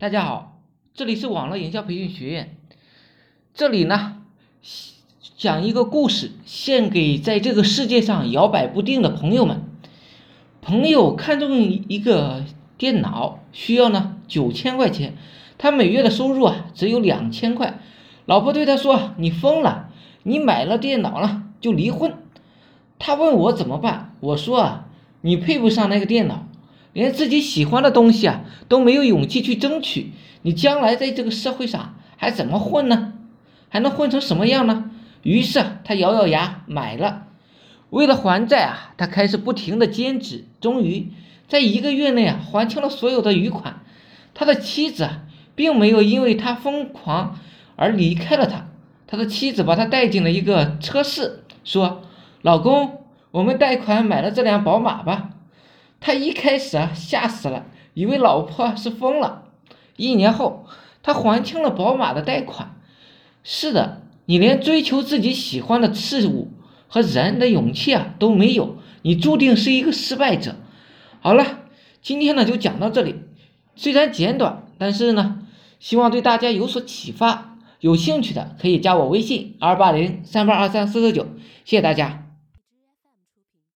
[0.00, 0.62] 大家好，
[0.94, 2.56] 这里是网络营销培训学院。
[3.52, 4.22] 这里呢，
[5.36, 9.60] 讲一个故事，献给在这个世界上摇摆不定的朋友们。
[10.62, 12.46] 朋友看中一个
[12.78, 15.18] 电脑，需要呢九千块钱，
[15.58, 17.78] 他每月的收入啊只有两千块。
[18.24, 19.90] 老婆对他说：“你疯了，
[20.22, 22.14] 你买了电脑了就离婚。”
[22.98, 24.86] 他问我怎么办，我说啊，
[25.20, 26.46] 你配不上那个电脑。
[26.92, 30.12] 连自己喜欢的东西啊都没有勇气去争取，
[30.42, 33.12] 你将来在这个社会上还怎么混呢？
[33.68, 34.90] 还能混成什么样呢？
[35.22, 37.26] 于是他咬咬牙买了。
[37.90, 41.12] 为了还债啊，他开始不停的兼职，终于
[41.48, 43.82] 在一个月内啊还清了所有的余款。
[44.34, 45.22] 他的妻子啊
[45.54, 47.38] 并没有因为他疯狂
[47.76, 48.66] 而离开了他，
[49.06, 52.02] 他的妻子把他带进了一个车市，说
[52.42, 55.30] ：“老公，我们贷款买了这辆宝马吧。”
[56.00, 59.44] 他一开始啊吓死了，以为老婆是疯了。
[59.96, 60.66] 一年后，
[61.02, 62.74] 他还清了宝马的贷款。
[63.44, 66.48] 是的，你连追求自己喜欢的事物
[66.88, 70.56] 和人的勇气啊都没有，你注定是一个失败者。
[71.20, 71.60] 好了，
[72.00, 73.16] 今天呢就讲到这里。
[73.76, 75.42] 虽然简短，但是呢，
[75.78, 77.58] 希望对大家有所启发。
[77.80, 81.26] 有兴趣的可以加我微信二八零三八二三四四九，
[81.64, 82.29] 谢谢大家。